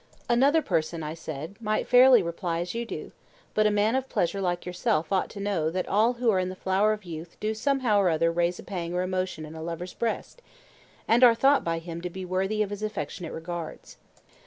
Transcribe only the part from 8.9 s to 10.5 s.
or emotion in a lover's breast,